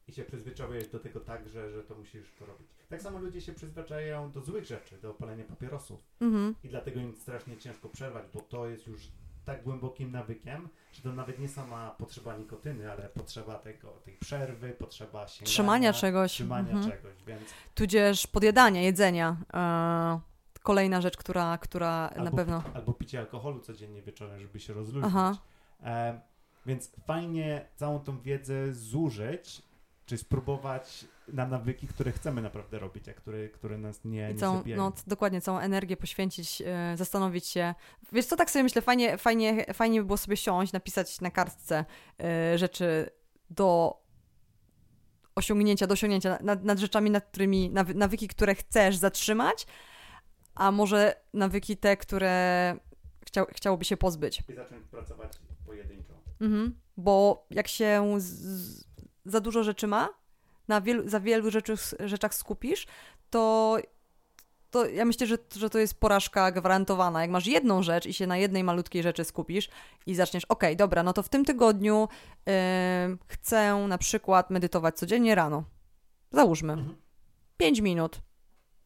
I 0.08 0.14
się 0.14 0.24
przyzwyczaiłeś 0.24 0.88
do 0.88 1.00
tego 1.00 1.20
tak, 1.20 1.50
że, 1.50 1.72
że 1.72 1.84
to 1.84 1.96
musisz 1.96 2.34
to 2.40 2.46
robić. 2.46 2.68
Tak 2.90 3.02
samo 3.02 3.20
ludzie 3.20 3.42
się 3.42 3.54
przyzwyczajają 3.54 4.32
do 4.32 4.42
złych 4.42 4.66
rzeczy, 4.66 4.98
do 4.98 5.14
palenia 5.14 5.44
papierosów. 5.44 6.00
Mhm. 6.22 6.56
I 6.64 6.70
dlatego 6.70 7.00
im 7.00 7.16
strasznie 7.16 7.58
ciężko 7.58 7.90
przerwać, 7.90 8.26
bo 8.34 8.42
to 8.42 8.68
jest 8.68 8.88
już 8.88 9.12
tak 9.46 9.64
głębokim 9.64 10.12
nawykiem, 10.12 10.70
że 10.92 11.02
to 11.02 11.14
nawet 11.14 11.40
nie 11.40 11.48
sama 11.48 11.92
potrzeba 11.92 12.38
nikotyny, 12.38 12.92
ale 12.92 13.10
potrzeba 13.10 13.56
tego, 13.56 13.90
tej 13.90 14.18
przerwy, 14.18 14.70
potrzeba 14.70 15.28
sięgania, 15.28 15.46
Trzymania 15.54 15.94
czegoś. 15.94 16.32
trzymania 16.32 16.72
Mhm. 16.72 16.92
czegoś, 16.92 17.24
więc 17.28 17.44
Tudzież 17.76 18.28
podjadania, 18.28 18.82
jedzenia. 18.82 19.38
E, 19.54 20.20
kolejna 20.64 21.02
rzecz, 21.02 21.18
która, 21.18 21.58
która 21.58 22.10
na 22.16 22.22
albo, 22.22 22.38
pewno. 22.38 22.64
albo 22.74 22.94
picie 22.94 23.20
alkoholu 23.20 23.60
codziennie 23.60 24.02
wieczorem, 24.02 24.40
żeby 24.40 24.60
się 24.60 24.74
rozluźnić. 24.74 25.14
E, 25.84 26.20
więc 26.66 26.92
fajnie 27.08 27.66
całą 27.76 28.00
tą 28.00 28.22
wiedzę 28.22 28.74
zużyć, 28.74 29.62
czy 30.14 30.18
spróbować 30.18 31.06
na 31.28 31.48
nawyki, 31.48 31.88
które 31.88 32.12
chcemy 32.12 32.42
naprawdę 32.42 32.80
robić, 32.80 33.10
a 33.10 33.14
które, 33.14 33.50
które 33.50 33.78
nas 33.78 34.06
nie, 34.06 34.28
nie 34.28 34.36
całą, 34.36 34.58
zabijają. 34.58 34.84
no, 34.84 34.94
dokładnie, 35.08 35.42
całą 35.42 35.60
energię 35.60 35.98
poświęcić, 35.98 36.62
e, 36.66 36.98
zastanowić 36.98 37.48
się. 37.48 37.76
Wiesz 38.12 38.26
co, 38.26 38.36
tak 38.36 38.52
sobie 38.52 38.64
myślę, 38.64 38.82
fajnie, 38.82 39.18
fajnie, 39.18 39.66
fajnie 39.74 40.00
by 40.00 40.06
było 40.06 40.18
sobie 40.18 40.38
siąść, 40.38 40.74
napisać 40.74 41.22
na 41.22 41.32
kartce 41.32 41.86
e, 42.24 42.58
rzeczy 42.58 43.10
do 43.50 43.98
osiągnięcia, 45.36 45.88
do 45.88 45.94
osiągnięcia, 45.94 46.40
nad, 46.42 46.64
nad 46.64 46.80
rzeczami, 46.80 47.12
nad 47.12 47.26
którymi, 47.26 47.70
nawy, 47.70 47.94
nawyki, 47.94 48.28
które 48.28 48.56
chcesz 48.56 48.96
zatrzymać, 48.96 49.68
a 50.56 50.72
może 50.72 51.16
nawyki 51.34 51.78
te, 51.78 51.98
które 51.98 52.76
chciał, 53.26 53.46
chciałoby 53.52 53.86
się 53.86 53.98
pozbyć. 53.98 54.44
I 54.50 54.56
zacząć 54.56 54.88
pracować 54.88 55.32
pojedynczo. 55.66 56.14
Mhm. 56.42 56.76
Bo 56.98 57.46
jak 57.50 57.68
się 57.68 58.16
z, 58.18 58.24
z, 58.24 58.93
za 59.26 59.40
dużo 59.40 59.64
rzeczy 59.64 59.88
ma, 59.88 60.10
na 60.68 60.82
wielu, 60.82 61.10
za 61.10 61.20
wielu 61.20 61.52
rzeczy, 61.52 61.74
rzeczach 62.00 62.34
skupisz, 62.34 62.88
to, 63.30 63.78
to 64.72 64.86
ja 64.86 65.06
myślę, 65.06 65.28
że, 65.28 65.38
że 65.56 65.70
to 65.70 65.80
jest 65.80 66.00
porażka 66.00 66.52
gwarantowana. 66.52 67.22
Jak 67.22 67.32
masz 67.32 67.48
jedną 67.48 67.84
rzecz 67.84 68.06
i 68.06 68.14
się 68.14 68.28
na 68.28 68.38
jednej 68.38 68.64
malutkiej 68.64 69.04
rzeczy 69.04 69.24
skupisz 69.24 69.70
i 70.06 70.16
zaczniesz, 70.16 70.46
okej, 70.46 70.76
dobra, 70.78 71.04
no 71.04 71.14
to 71.14 71.24
w 71.24 71.30
tym 71.30 71.46
tygodniu 71.46 72.08
em, 72.46 73.20
chcę 73.28 73.86
na 73.88 73.98
przykład 73.98 74.50
medytować 74.50 74.98
codziennie 74.98 75.36
rano. 75.36 75.64
Załóżmy. 76.32 76.74
Mhm. 76.74 76.96
5 77.58 77.80
minut. 77.80 78.22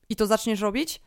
I 0.09 0.15
to 0.15 0.27
zaczniesz 0.27 0.59
robić, 0.61 1.01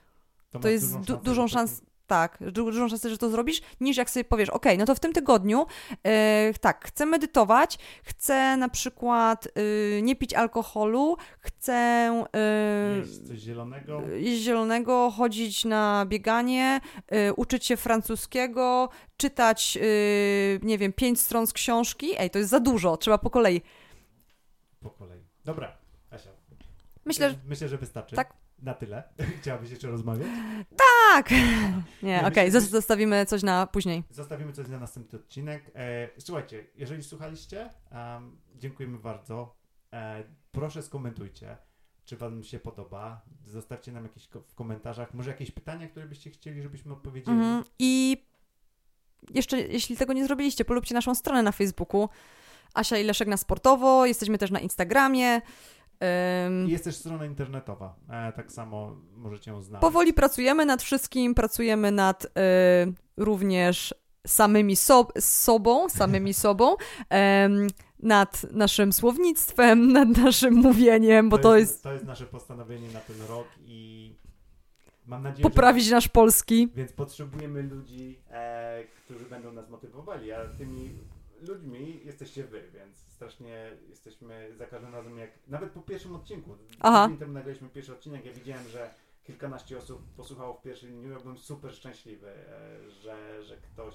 to 0.51 0.59
masz 0.59 0.71
jest 0.71 0.99
du- 0.99 1.07
szansę, 1.07 1.23
dużą 1.25 1.49
że 1.49 1.55
szans- 1.59 1.83
tak, 2.11 2.39
du- 2.41 2.65
dużą 2.65 2.89
szansę, 2.89 3.11
że 3.11 3.19
to 3.19 3.31
zrobisz, 3.31 3.61
niż 3.81 3.97
jak 3.97 4.11
sobie 4.11 4.25
powiesz, 4.25 4.49
ok, 4.51 4.67
no 4.79 4.85
to 4.87 4.95
w 4.95 5.01
tym 5.01 5.13
tygodniu 5.13 5.67
e, 6.07 6.53
tak, 6.61 6.85
chcę 6.87 7.07
medytować, 7.07 7.79
chcę 8.03 8.57
na 8.57 8.69
przykład 8.69 9.49
e, 9.49 10.03
nie 10.03 10.17
pić 10.17 10.35
alkoholu, 10.35 11.17
chcę 11.39 11.81
Jeść 12.97 13.29
coś 13.29 13.39
zielonego. 13.39 14.03
jeść 14.17 14.43
zielonego, 14.43 15.11
chodzić 15.17 15.65
na 15.65 16.05
bieganie, 16.09 16.81
y, 17.29 17.35
uczyć 17.35 17.67
się 17.67 17.77
francuskiego, 17.77 18.89
czytać, 19.17 19.79
y, 19.83 20.61
nie 20.63 20.79
wiem, 20.79 20.93
pięć 20.93 21.21
stron 21.21 21.47
z 21.47 21.53
książki. 21.53 22.11
Ej, 22.19 22.31
to 22.31 22.39
jest 22.39 22.51
za 22.51 22.61
dużo, 22.61 22.97
trzeba 22.97 23.19
po 23.19 23.31
kolei. 23.31 23.63
Po 24.81 24.91
kolei. 24.91 25.21
Dobra, 25.45 25.77
Asia. 26.11 26.31
Myślę, 27.05 27.31
że 27.31 27.37
Myślę, 27.47 27.69
że 27.69 27.79
wystarczy. 27.79 28.17
tak. 28.17 28.33
Na 28.63 28.75
tyle. 28.75 29.03
Chciałabyś 29.41 29.71
jeszcze 29.71 29.89
rozmawiać? 29.89 30.29
tak. 30.77 31.31
Nie, 32.03 32.19
okej, 32.27 32.47
myślę- 32.47 32.61
zos- 32.61 32.71
zostawimy 32.71 33.27
coś 33.27 33.43
na 33.43 33.67
później. 33.67 34.05
Zostawimy 34.11 34.53
coś 34.53 34.69
na 34.69 34.79
następny 34.79 35.19
odcinek. 35.19 35.71
E, 35.75 36.09
słuchajcie, 36.19 36.67
jeżeli 36.77 37.03
słuchaliście, 37.03 37.71
em, 37.91 38.41
dziękujemy 38.57 38.99
bardzo. 38.99 39.57
E, 39.93 40.25
proszę 40.53 40.83
skomentujcie, 40.83 41.57
czy 42.05 42.17
Wam 42.17 42.43
się 42.45 42.59
podoba. 42.59 43.21
Zostawcie 43.47 43.93
nam 43.93 44.03
jakieś 44.05 44.29
ko- 44.29 44.41
w 44.49 44.55
komentarzach, 44.55 45.15
może 45.15 45.31
jakieś 45.31 45.51
pytania, 45.51 45.89
które 45.89 46.07
byście 46.07 46.31
chcieli, 46.31 46.63
żebyśmy 46.63 46.93
odpowiedzieli. 46.93 47.37
Mhm. 47.39 47.65
I 47.79 48.25
jeszcze, 49.35 49.61
jeśli 49.61 49.97
tego 49.97 50.13
nie 50.13 50.25
zrobiliście, 50.25 50.65
polubcie 50.65 50.95
naszą 50.95 51.15
stronę 51.15 51.43
na 51.43 51.53
Facebooku. 51.53 52.09
Asia 52.75 52.99
i 52.99 53.05
Leszek 53.05 53.29
na 53.29 53.37
sportowo, 53.37 54.07
jesteśmy 54.07 54.39
też 54.39 54.51
na 54.51 54.61
Instagramie. 54.61 55.41
Jest 56.67 56.85
też 56.85 56.97
strona 56.97 57.27
internetowa. 57.27 57.95
E, 58.11 58.33
tak 58.33 58.53
samo 58.53 58.97
możecie 59.17 59.51
ją 59.51 59.63
znaleźć. 59.63 59.81
Powoli 59.81 60.13
pracujemy 60.13 60.67
nad 60.67 60.83
wszystkim, 60.83 61.35
pracujemy 61.35 61.93
nad 61.93 62.25
y, 62.25 62.29
również 63.17 63.95
samymi 64.27 64.77
so 64.77 65.09
sobą, 65.19 65.89
samymi 65.89 66.35
sobą, 66.45 66.77
nad 67.99 68.53
naszym 68.53 68.93
słownictwem, 68.93 69.89
nad 69.99 70.09
naszym 70.09 70.55
mówieniem, 70.55 71.29
bo 71.29 71.39
to 71.39 71.57
jest 71.57 71.83
To 71.83 71.93
jest 71.93 72.05
nasze 72.05 72.27
postanowienie 72.27 72.89
na 72.93 73.01
ten 73.01 73.17
rok 73.29 73.47
i 73.67 74.13
mam 75.07 75.23
nadzieję, 75.23 75.43
poprawić 75.43 75.91
nasz 75.91 76.09
polski. 76.09 76.69
że... 76.71 76.77
Więc 76.77 76.93
potrzebujemy 76.93 77.63
ludzi, 77.63 78.19
e, 78.31 78.85
którzy 79.05 79.25
będą 79.25 79.53
nas 79.53 79.71
motywowali, 79.71 80.33
a 80.33 80.47
tymi 80.59 80.99
ludźmi 81.49 82.01
jesteście 82.05 82.45
wy, 82.45 82.71
więc 82.75 82.99
strasznie 82.99 83.71
jesteśmy 83.89 84.51
za 84.57 84.67
każdym 84.67 84.95
razem, 84.95 85.19
jak 85.19 85.31
nawet 85.47 85.71
po 85.71 85.81
pierwszym 85.81 86.15
odcinku, 86.17 86.57
Aha. 86.81 87.05
tydzień 87.05 87.19
temu 87.19 87.33
nagraliśmy 87.33 87.69
pierwszy 87.69 87.93
odcinek, 87.93 88.25
ja 88.25 88.33
widziałem, 88.33 88.69
że 88.69 88.95
kilkanaście 89.25 89.79
osób 89.79 90.15
posłuchało 90.17 90.55
w 90.55 90.63
pierwszym 90.63 90.91
dniu, 90.91 91.11
ja 91.11 91.21
byłem 91.21 91.39
super 91.39 91.73
szczęśliwy, 91.75 92.29
e, 92.29 92.91
że, 92.91 93.43
że 93.43 93.57
ktoś, 93.57 93.95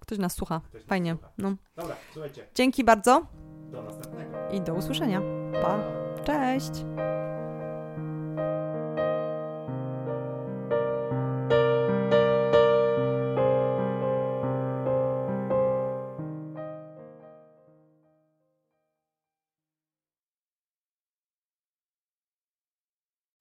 Ktoś 0.00 0.18
nas 0.18 0.34
słucha. 0.36 0.60
ktoś 0.68 0.82
nas 0.82 0.88
Fajnie. 0.88 1.12
słucha. 1.14 1.32
No. 1.38 1.54
Dobra, 1.76 1.96
słuchajcie, 2.12 2.46
Dzięki 2.54 2.84
bardzo 2.84 3.26
do 3.70 3.82
następnego. 3.82 4.36
i 4.52 4.60
do 4.60 4.74
usłyszenia. 4.74 5.20
Pa. 5.62 5.78
Cześć. 6.24 6.70